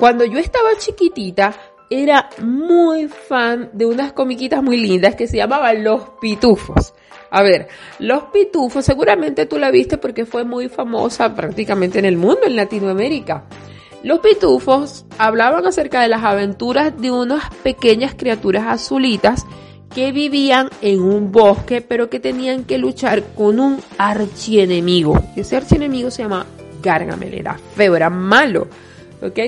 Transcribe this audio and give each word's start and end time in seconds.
Cuando 0.00 0.24
yo 0.24 0.38
estaba 0.38 0.70
chiquitita, 0.78 1.54
era 1.90 2.30
muy 2.42 3.06
fan 3.08 3.68
de 3.74 3.84
unas 3.84 4.14
comiquitas 4.14 4.62
muy 4.62 4.78
lindas 4.78 5.14
que 5.14 5.26
se 5.26 5.36
llamaban 5.36 5.84
Los 5.84 6.12
Pitufos. 6.18 6.94
A 7.30 7.42
ver, 7.42 7.68
Los 7.98 8.22
Pitufos, 8.32 8.82
seguramente 8.82 9.44
tú 9.44 9.58
la 9.58 9.70
viste 9.70 9.98
porque 9.98 10.24
fue 10.24 10.42
muy 10.44 10.70
famosa 10.70 11.34
prácticamente 11.34 11.98
en 11.98 12.06
el 12.06 12.16
mundo, 12.16 12.40
en 12.46 12.56
Latinoamérica. 12.56 13.44
Los 14.02 14.20
pitufos 14.20 15.04
hablaban 15.18 15.66
acerca 15.66 16.00
de 16.00 16.08
las 16.08 16.24
aventuras 16.24 16.98
de 16.98 17.10
unas 17.10 17.54
pequeñas 17.56 18.14
criaturas 18.14 18.64
azulitas 18.68 19.44
que 19.94 20.12
vivían 20.12 20.70
en 20.80 21.02
un 21.02 21.30
bosque, 21.30 21.82
pero 21.82 22.08
que 22.08 22.20
tenían 22.20 22.64
que 22.64 22.78
luchar 22.78 23.22
con 23.34 23.60
un 23.60 23.82
archienemigo. 23.98 25.22
Ese 25.36 25.58
archienemigo 25.58 26.10
se 26.10 26.22
llama 26.22 26.46
Gargamel, 26.82 27.34
era 27.34 27.58
feo, 27.76 27.94
era 27.94 28.08
malo. 28.08 28.66
¿Ok? 29.20 29.38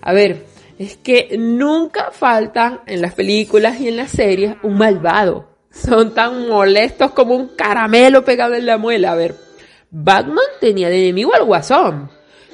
A 0.00 0.12
ver, 0.12 0.44
es 0.78 0.96
que 0.96 1.36
nunca 1.38 2.10
falta 2.12 2.82
en 2.86 3.02
las 3.02 3.14
películas 3.14 3.80
y 3.80 3.88
en 3.88 3.96
las 3.96 4.10
series 4.10 4.56
un 4.62 4.78
malvado. 4.78 5.48
Son 5.70 6.14
tan 6.14 6.48
molestos 6.48 7.12
como 7.12 7.34
un 7.34 7.48
caramelo 7.48 8.24
pegado 8.24 8.54
en 8.54 8.66
la 8.66 8.78
muela. 8.78 9.12
A 9.12 9.16
ver, 9.16 9.34
Batman 9.90 10.44
tenía 10.60 10.88
de 10.88 11.02
enemigo 11.04 11.34
al 11.34 11.44
guasón. 11.44 12.10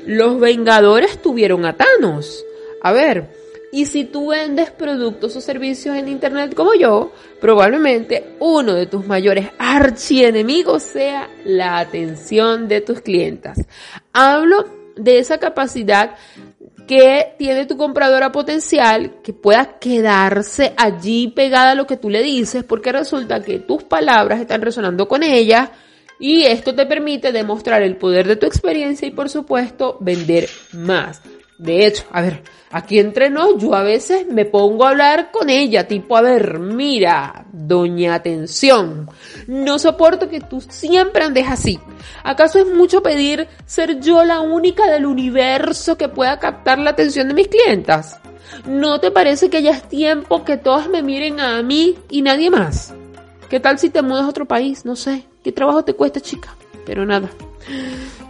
Los 0.06 0.38
Vengadores 0.40 1.20
tuvieron 1.22 1.64
a 1.64 1.76
Thanos. 1.76 2.44
A 2.82 2.92
ver, 2.92 3.30
y 3.72 3.86
si 3.86 4.04
tú 4.04 4.28
vendes 4.28 4.70
productos 4.70 5.34
o 5.34 5.40
servicios 5.40 5.96
en 5.96 6.08
Internet 6.08 6.54
como 6.54 6.74
yo, 6.74 7.10
probablemente 7.40 8.36
uno 8.38 8.74
de 8.74 8.86
tus 8.86 9.04
mayores 9.04 9.48
archienemigos 9.58 10.84
sea 10.84 11.28
la 11.44 11.78
atención 11.78 12.68
de 12.68 12.82
tus 12.82 13.00
clientas. 13.00 13.58
Hablo 14.12 14.64
de 14.96 15.18
esa 15.18 15.38
capacidad 15.38 16.14
que 16.86 17.34
tiene 17.38 17.66
tu 17.66 17.76
compradora 17.76 18.32
potencial 18.32 19.16
que 19.22 19.32
pueda 19.32 19.78
quedarse 19.78 20.74
allí 20.76 21.28
pegada 21.28 21.72
a 21.72 21.74
lo 21.74 21.86
que 21.86 21.96
tú 21.96 22.10
le 22.10 22.22
dices 22.22 22.64
porque 22.64 22.92
resulta 22.92 23.42
que 23.42 23.58
tus 23.58 23.84
palabras 23.84 24.40
están 24.40 24.62
resonando 24.62 25.08
con 25.08 25.22
ella 25.22 25.72
y 26.18 26.44
esto 26.44 26.74
te 26.74 26.86
permite 26.86 27.32
demostrar 27.32 27.82
el 27.82 27.96
poder 27.96 28.26
de 28.26 28.36
tu 28.36 28.46
experiencia 28.46 29.08
y 29.08 29.10
por 29.10 29.28
supuesto 29.28 29.96
vender 30.00 30.48
más. 30.72 31.20
De 31.58 31.86
hecho, 31.86 32.04
a 32.10 32.20
ver, 32.20 32.42
aquí 32.72 32.98
entre 32.98 33.30
nos, 33.30 33.62
yo 33.62 33.74
a 33.74 33.82
veces 33.82 34.26
me 34.26 34.44
pongo 34.44 34.84
a 34.84 34.90
hablar 34.90 35.30
con 35.30 35.48
ella, 35.48 35.86
tipo, 35.86 36.16
a 36.16 36.20
ver, 36.20 36.58
mira, 36.58 37.46
doña 37.52 38.14
atención, 38.16 39.08
no 39.46 39.78
soporto 39.78 40.28
que 40.28 40.40
tú 40.40 40.60
siempre 40.60 41.22
andes 41.22 41.46
así. 41.48 41.78
¿Acaso 42.24 42.58
es 42.58 42.66
mucho 42.66 43.02
pedir 43.02 43.46
ser 43.66 44.00
yo 44.00 44.24
la 44.24 44.40
única 44.40 44.90
del 44.90 45.06
universo 45.06 45.96
que 45.96 46.08
pueda 46.08 46.40
captar 46.40 46.78
la 46.78 46.90
atención 46.90 47.28
de 47.28 47.34
mis 47.34 47.48
clientas? 47.48 48.18
¿No 48.66 48.98
te 48.98 49.12
parece 49.12 49.48
que 49.48 49.62
ya 49.62 49.70
es 49.70 49.88
tiempo 49.88 50.44
que 50.44 50.56
todas 50.56 50.88
me 50.88 51.02
miren 51.02 51.38
a 51.38 51.62
mí 51.62 51.96
y 52.10 52.22
nadie 52.22 52.50
más? 52.50 52.94
¿Qué 53.48 53.60
tal 53.60 53.78
si 53.78 53.90
te 53.90 54.02
mudas 54.02 54.24
a 54.24 54.28
otro 54.28 54.46
país? 54.46 54.84
No 54.84 54.96
sé. 54.96 55.24
¿Qué 55.44 55.52
trabajo 55.52 55.84
te 55.84 55.94
cuesta, 55.94 56.20
chica? 56.20 56.56
Pero 56.84 57.06
nada 57.06 57.30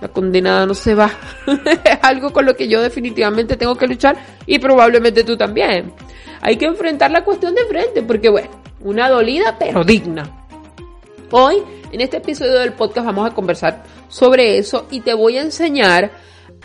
la 0.01 0.09
condenada 0.09 0.67
no 0.67 0.75
se 0.75 0.95
va. 0.95 1.11
es 1.47 1.99
algo 2.03 2.33
con 2.33 2.47
lo 2.47 2.57
que 2.57 2.69
yo 2.69 2.83
definitivamente 2.83 3.57
tengo 3.57 3.75
que 3.77 3.87
luchar 3.87 4.17
y 4.47 4.59
probablemente 4.59 5.25
tú 5.25 5.37
también. 5.37 5.93
Hay 6.41 6.57
que 6.57 6.67
enfrentar 6.67 7.11
la 7.11 7.25
cuestión 7.25 7.55
de 7.55 7.65
frente 7.65 8.03
porque 8.03 8.29
bueno, 8.29 8.51
una 8.81 9.09
dolida 9.09 9.57
pero 9.59 9.85
digna. 9.85 10.47
Hoy, 11.31 11.57
en 11.91 12.01
este 12.01 12.19
episodio 12.19 12.61
del 12.61 12.75
podcast 12.75 13.07
vamos 13.07 13.31
a 13.31 13.35
conversar 13.35 13.83
sobre 14.09 14.59
eso 14.59 14.87
y 14.91 15.01
te 15.01 15.15
voy 15.15 15.39
a 15.39 15.43
enseñar 15.43 16.11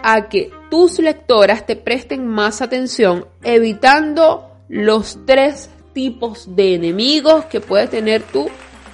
a 0.01 0.29
que 0.29 0.51
tus 0.69 0.99
lectoras 0.99 1.65
te 1.65 1.75
presten 1.75 2.27
más 2.27 2.61
atención 2.61 3.25
evitando 3.43 4.49
los 4.67 5.19
tres 5.25 5.69
tipos 5.93 6.55
de 6.55 6.75
enemigos 6.75 7.45
que 7.45 7.59
puedes 7.59 7.89
tener 7.89 8.21
tú 8.21 8.49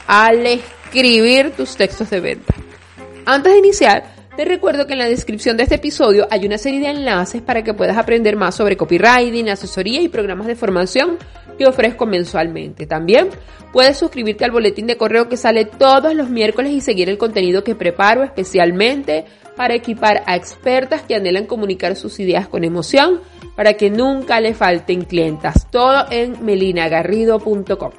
al 0.07 0.45
escribir 0.45 1.51
tus 1.51 1.75
textos 1.75 2.09
de 2.09 2.19
venta. 2.19 2.53
Antes 3.25 3.53
de 3.53 3.59
iniciar, 3.59 4.14
te 4.35 4.45
recuerdo 4.45 4.85
que 4.85 4.93
en 4.93 4.99
la 4.99 5.07
descripción 5.07 5.55
de 5.55 5.63
este 5.63 5.75
episodio 5.75 6.27
hay 6.29 6.45
una 6.45 6.57
serie 6.57 6.79
de 6.81 6.89
enlaces 6.89 7.41
para 7.41 7.63
que 7.63 7.73
puedas 7.73 7.97
aprender 7.97 8.35
más 8.35 8.55
sobre 8.55 8.75
copywriting, 8.75 9.49
asesoría 9.49 10.01
y 10.01 10.09
programas 10.09 10.47
de 10.47 10.55
formación 10.55 11.17
que 11.57 11.65
ofrezco 11.65 12.05
mensualmente. 12.05 12.85
También 12.85 13.29
puedes 13.71 13.97
suscribirte 13.97 14.43
al 14.43 14.51
boletín 14.51 14.87
de 14.87 14.97
correo 14.97 15.29
que 15.29 15.37
sale 15.37 15.65
todos 15.65 16.13
los 16.13 16.29
miércoles 16.29 16.73
y 16.73 16.81
seguir 16.81 17.09
el 17.09 17.17
contenido 17.17 17.63
que 17.63 17.75
preparo 17.75 18.23
especialmente 18.23 19.25
para 19.55 19.73
equipar 19.73 20.23
a 20.25 20.35
expertas 20.35 21.03
que 21.03 21.15
anhelan 21.15 21.45
comunicar 21.45 21.95
sus 21.95 22.19
ideas 22.19 22.47
con 22.49 22.65
emoción 22.65 23.21
para 23.55 23.75
que 23.75 23.89
nunca 23.89 24.41
le 24.41 24.53
falten 24.53 25.03
clientas. 25.03 25.71
Todo 25.71 26.05
en 26.11 26.43
melinagarrido.com. 26.43 27.91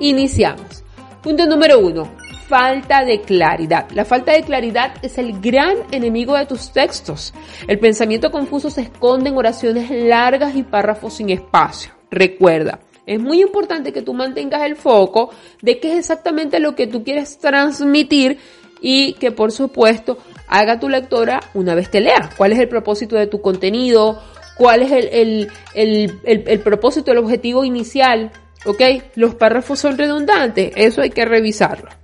Iniciamos. 0.00 0.84
Punto 1.22 1.46
número 1.46 1.78
uno 1.78 2.19
falta 2.50 3.04
de 3.04 3.20
claridad. 3.20 3.88
La 3.94 4.04
falta 4.04 4.32
de 4.32 4.42
claridad 4.42 4.94
es 5.02 5.18
el 5.18 5.40
gran 5.40 5.76
enemigo 5.92 6.36
de 6.36 6.46
tus 6.46 6.72
textos. 6.72 7.32
El 7.68 7.78
pensamiento 7.78 8.32
confuso 8.32 8.70
se 8.70 8.80
esconde 8.80 9.30
en 9.30 9.36
oraciones 9.36 9.88
largas 9.88 10.56
y 10.56 10.64
párrafos 10.64 11.14
sin 11.14 11.30
espacio. 11.30 11.92
Recuerda, 12.10 12.80
es 13.06 13.20
muy 13.20 13.40
importante 13.40 13.92
que 13.92 14.02
tú 14.02 14.14
mantengas 14.14 14.62
el 14.62 14.74
foco 14.74 15.30
de 15.62 15.78
qué 15.78 15.92
es 15.92 16.00
exactamente 16.00 16.58
lo 16.58 16.74
que 16.74 16.88
tú 16.88 17.04
quieres 17.04 17.38
transmitir 17.38 18.38
y 18.80 19.12
que 19.12 19.30
por 19.30 19.52
supuesto 19.52 20.18
haga 20.48 20.80
tu 20.80 20.88
lectora 20.88 21.38
una 21.54 21.76
vez 21.76 21.88
te 21.88 22.00
lea. 22.00 22.30
¿Cuál 22.36 22.50
es 22.50 22.58
el 22.58 22.68
propósito 22.68 23.14
de 23.14 23.28
tu 23.28 23.40
contenido? 23.40 24.20
¿Cuál 24.56 24.82
es 24.82 24.90
el, 24.90 25.48
el 25.74 26.60
propósito, 26.64 27.12
el 27.12 27.18
objetivo 27.18 27.62
inicial? 27.62 28.32
¿Ok? 28.66 28.82
Los 29.14 29.36
párrafos 29.36 29.78
son 29.78 29.96
redundantes. 29.96 30.72
Eso 30.74 31.00
hay 31.00 31.10
que 31.10 31.24
revisarlo. 31.24 31.99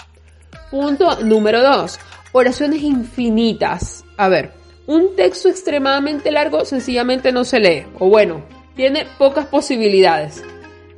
Punto 0.70 1.22
número 1.22 1.62
2. 1.62 1.98
Oraciones 2.32 2.82
infinitas. 2.82 4.04
A 4.16 4.28
ver, 4.28 4.52
un 4.86 5.14
texto 5.14 5.48
extremadamente 5.48 6.30
largo 6.30 6.64
sencillamente 6.64 7.30
no 7.30 7.44
se 7.44 7.60
lee. 7.60 7.86
O 7.98 8.08
bueno, 8.08 8.42
tiene 8.74 9.06
pocas 9.18 9.46
posibilidades. 9.46 10.42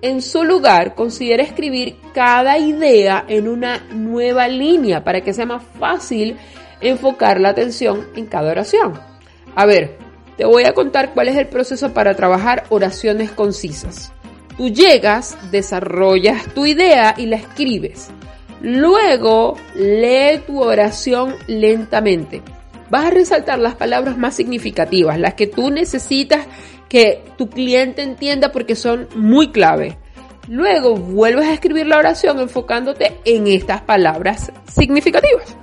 En 0.00 0.22
su 0.22 0.44
lugar, 0.44 0.94
considera 0.94 1.42
escribir 1.42 1.96
cada 2.14 2.56
idea 2.58 3.24
en 3.28 3.48
una 3.48 3.84
nueva 3.90 4.48
línea 4.48 5.04
para 5.04 5.20
que 5.20 5.34
sea 5.34 5.44
más 5.44 5.62
fácil 5.78 6.36
enfocar 6.80 7.40
la 7.40 7.50
atención 7.50 8.06
en 8.16 8.26
cada 8.26 8.50
oración. 8.50 8.98
A 9.54 9.66
ver, 9.66 9.98
te 10.36 10.44
voy 10.44 10.64
a 10.64 10.72
contar 10.72 11.14
cuál 11.14 11.28
es 11.28 11.36
el 11.36 11.48
proceso 11.48 11.92
para 11.92 12.14
trabajar 12.14 12.64
oraciones 12.68 13.32
concisas. 13.32 14.12
Tú 14.56 14.68
llegas, 14.68 15.36
desarrollas 15.50 16.46
tu 16.54 16.64
idea 16.64 17.14
y 17.16 17.26
la 17.26 17.36
escribes. 17.36 18.10
Luego, 18.60 19.56
lee 19.74 20.40
tu 20.46 20.60
oración 20.60 21.34
lentamente. 21.46 22.42
Vas 22.90 23.06
a 23.06 23.10
resaltar 23.10 23.58
las 23.58 23.74
palabras 23.74 24.16
más 24.16 24.34
significativas, 24.34 25.18
las 25.18 25.34
que 25.34 25.46
tú 25.46 25.70
necesitas 25.70 26.46
que 26.88 27.22
tu 27.36 27.50
cliente 27.50 28.02
entienda 28.02 28.50
porque 28.50 28.74
son 28.74 29.08
muy 29.14 29.50
clave. 29.50 29.98
Luego 30.48 30.96
vuelves 30.96 31.46
a 31.46 31.52
escribir 31.52 31.86
la 31.86 31.98
oración 31.98 32.40
enfocándote 32.40 33.18
en 33.24 33.46
estas 33.46 33.82
palabras 33.82 34.50
significativas. 34.66 35.54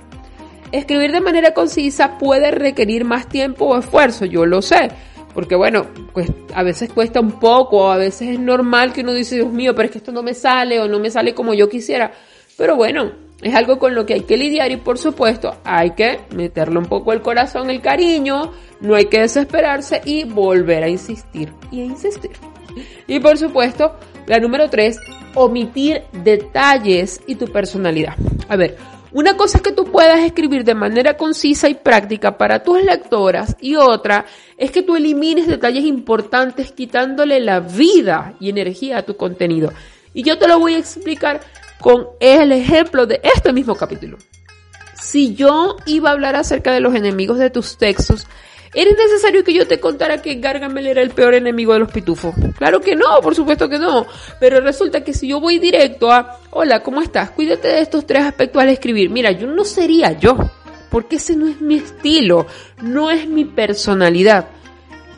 Escribir 0.70 1.10
de 1.10 1.20
manera 1.20 1.52
concisa 1.52 2.18
puede 2.18 2.50
requerir 2.52 3.04
más 3.04 3.28
tiempo 3.28 3.66
o 3.66 3.78
esfuerzo, 3.78 4.24
yo 4.24 4.46
lo 4.46 4.62
sé, 4.62 4.90
porque 5.34 5.56
bueno, 5.56 5.86
pues 6.12 6.30
a 6.54 6.62
veces 6.62 6.92
cuesta 6.92 7.20
un 7.20 7.40
poco, 7.40 7.90
a 7.90 7.96
veces 7.96 8.30
es 8.30 8.38
normal 8.38 8.92
que 8.92 9.00
uno 9.00 9.12
dice, 9.12 9.36
Dios 9.36 9.52
mío, 9.52 9.74
pero 9.74 9.86
es 9.86 9.92
que 9.92 9.98
esto 9.98 10.12
no 10.12 10.22
me 10.22 10.34
sale 10.34 10.80
o 10.80 10.88
no 10.88 10.98
me 11.00 11.10
sale 11.10 11.34
como 11.34 11.52
yo 11.54 11.68
quisiera. 11.68 12.12
Pero 12.56 12.76
bueno, 12.76 13.12
es 13.42 13.54
algo 13.54 13.78
con 13.78 13.94
lo 13.94 14.06
que 14.06 14.14
hay 14.14 14.22
que 14.22 14.36
lidiar 14.36 14.70
y 14.70 14.78
por 14.78 14.98
supuesto 14.98 15.56
hay 15.64 15.90
que 15.90 16.20
meterle 16.34 16.78
un 16.78 16.86
poco 16.86 17.12
el 17.12 17.20
corazón, 17.20 17.70
el 17.70 17.82
cariño, 17.82 18.52
no 18.80 18.94
hay 18.94 19.06
que 19.06 19.20
desesperarse 19.20 20.00
y 20.04 20.24
volver 20.24 20.82
a 20.84 20.88
insistir 20.88 21.52
y 21.70 21.82
a 21.82 21.84
insistir. 21.84 22.32
Y 23.06 23.20
por 23.20 23.38
supuesto, 23.38 23.96
la 24.26 24.38
número 24.38 24.68
tres, 24.68 24.98
omitir 25.34 26.02
detalles 26.12 27.20
y 27.26 27.36
tu 27.36 27.46
personalidad. 27.46 28.14
A 28.48 28.56
ver, 28.56 28.76
Una 29.12 29.34
cosa 29.34 29.56
es 29.56 29.62
que 29.62 29.72
tú 29.72 29.84
puedas 29.84 30.18
escribir 30.18 30.62
de 30.62 30.74
manera 30.74 31.16
concisa 31.16 31.70
y 31.70 31.74
práctica 31.74 32.36
para 32.36 32.62
tus 32.62 32.82
lectoras 32.82 33.56
y 33.60 33.76
otra 33.76 34.26
es 34.58 34.70
que 34.70 34.82
tú 34.82 34.94
elimines 34.94 35.46
detalles 35.46 35.84
importantes 35.84 36.70
quitándole 36.72 37.40
la 37.40 37.60
vida 37.60 38.34
y 38.40 38.50
energía 38.50 38.98
a 38.98 39.02
tu 39.02 39.16
contenido. 39.16 39.72
Y 40.12 40.22
yo 40.22 40.38
te 40.38 40.46
lo 40.46 40.58
voy 40.58 40.74
a 40.74 40.78
explicar 40.78 41.40
con 41.80 42.08
el 42.20 42.52
ejemplo 42.52 43.06
de 43.06 43.20
este 43.22 43.52
mismo 43.52 43.74
capítulo. 43.74 44.18
Si 44.94 45.34
yo 45.34 45.76
iba 45.86 46.10
a 46.10 46.12
hablar 46.12 46.36
acerca 46.36 46.72
de 46.72 46.80
los 46.80 46.94
enemigos 46.94 47.38
de 47.38 47.50
tus 47.50 47.76
textos, 47.78 48.26
¿Era 48.76 48.90
necesario 48.90 49.42
que 49.42 49.54
yo 49.54 49.66
te 49.66 49.80
contara 49.80 50.20
que 50.20 50.34
Gargamel 50.34 50.86
era 50.86 51.00
el 51.00 51.08
peor 51.08 51.32
enemigo 51.32 51.72
de 51.72 51.78
los 51.78 51.90
pitufos? 51.90 52.34
Claro 52.58 52.78
que 52.82 52.94
no, 52.94 53.22
por 53.22 53.34
supuesto 53.34 53.70
que 53.70 53.78
no. 53.78 54.06
Pero 54.38 54.60
resulta 54.60 55.02
que 55.02 55.14
si 55.14 55.28
yo 55.28 55.40
voy 55.40 55.58
directo 55.58 56.12
a, 56.12 56.40
hola, 56.50 56.82
¿cómo 56.82 57.00
estás? 57.00 57.30
Cuídate 57.30 57.68
de 57.68 57.80
estos 57.80 58.06
tres 58.06 58.24
aspectos 58.24 58.60
al 58.60 58.68
escribir. 58.68 59.08
Mira, 59.08 59.30
yo 59.30 59.46
no 59.46 59.64
sería 59.64 60.12
yo, 60.12 60.36
porque 60.90 61.16
ese 61.16 61.36
no 61.36 61.48
es 61.48 61.58
mi 61.58 61.76
estilo, 61.76 62.46
no 62.82 63.10
es 63.10 63.26
mi 63.26 63.46
personalidad. 63.46 64.48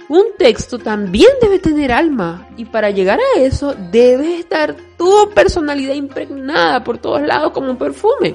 Un 0.08 0.25
texto 0.38 0.78
también 0.78 1.28
debe 1.43 1.58
tener 1.58 1.93
alma 1.93 2.49
y 2.56 2.64
para 2.64 2.90
llegar 2.90 3.20
a 3.20 3.40
eso 3.40 3.75
debe 3.93 4.38
estar 4.38 4.75
tu 4.96 5.31
personalidad 5.34 5.94
impregnada 5.94 6.82
por 6.82 6.96
todos 6.96 7.20
lados 7.20 7.52
como 7.52 7.70
un 7.70 7.76
perfume. 7.76 8.34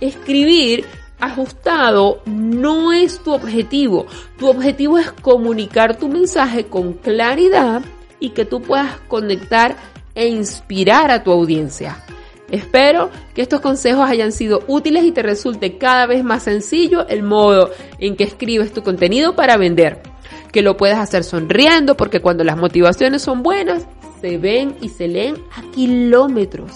Escribir 0.00 0.84
ajustado 1.18 2.22
no 2.26 2.92
es 2.92 3.18
tu 3.18 3.32
objetivo. 3.32 4.06
Tu 4.38 4.48
objetivo 4.48 4.98
es 4.98 5.10
comunicar 5.10 5.96
tu 5.96 6.08
mensaje 6.08 6.66
con 6.66 6.92
claridad 6.92 7.82
y 8.20 8.30
que 8.30 8.44
tú 8.44 8.62
puedas 8.62 8.96
conectar 9.08 9.76
e 10.14 10.28
inspirar 10.28 11.10
a 11.10 11.24
tu 11.24 11.32
audiencia. 11.32 12.04
Espero 12.52 13.10
que 13.34 13.42
estos 13.42 13.60
consejos 13.60 14.08
hayan 14.08 14.30
sido 14.30 14.62
útiles 14.68 15.02
y 15.02 15.10
te 15.10 15.22
resulte 15.22 15.76
cada 15.76 16.06
vez 16.06 16.22
más 16.22 16.44
sencillo 16.44 17.04
el 17.08 17.24
modo 17.24 17.70
en 17.98 18.14
que 18.14 18.22
escribes 18.22 18.72
tu 18.72 18.84
contenido 18.84 19.34
para 19.34 19.56
vender. 19.56 20.13
Que 20.52 20.62
lo 20.62 20.76
puedas 20.76 20.98
hacer 20.98 21.24
sonriendo 21.24 21.96
porque 21.96 22.20
cuando 22.20 22.44
las 22.44 22.56
motivaciones 22.56 23.22
son 23.22 23.42
buenas, 23.42 23.86
se 24.20 24.38
ven 24.38 24.76
y 24.80 24.88
se 24.88 25.08
leen 25.08 25.36
a 25.56 25.70
kilómetros. 25.72 26.70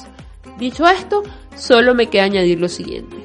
Dicho 0.59 0.87
esto, 0.87 1.23
solo 1.57 1.95
me 1.95 2.09
queda 2.09 2.25
añadir 2.25 2.61
lo 2.61 2.69
siguiente. 2.69 3.17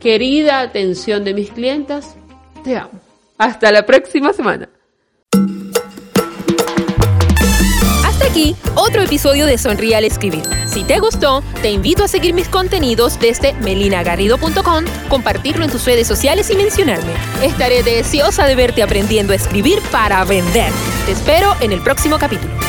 Querida 0.00 0.60
atención 0.60 1.24
de 1.24 1.34
mis 1.34 1.50
clientas, 1.50 2.16
te 2.62 2.76
amo. 2.76 3.00
Hasta 3.38 3.72
la 3.72 3.86
próxima 3.86 4.32
semana. 4.32 4.68
Otro 8.74 9.02
episodio 9.02 9.46
de 9.46 9.56
Sonríe 9.58 9.94
al 9.94 10.04
Escribir. 10.04 10.42
Si 10.66 10.82
te 10.82 10.98
gustó, 10.98 11.42
te 11.62 11.70
invito 11.70 12.02
a 12.02 12.08
seguir 12.08 12.34
mis 12.34 12.48
contenidos 12.48 13.18
desde 13.20 13.52
melinagarrido.com, 13.54 14.84
compartirlo 15.08 15.64
en 15.64 15.70
tus 15.70 15.84
redes 15.84 16.08
sociales 16.08 16.50
y 16.50 16.56
mencionarme. 16.56 17.12
Estaré 17.42 17.82
deseosa 17.84 18.46
de 18.46 18.56
verte 18.56 18.82
aprendiendo 18.82 19.32
a 19.32 19.36
escribir 19.36 19.80
para 19.92 20.24
vender. 20.24 20.72
Te 21.06 21.12
espero 21.12 21.54
en 21.60 21.72
el 21.72 21.80
próximo 21.82 22.18
capítulo. 22.18 22.63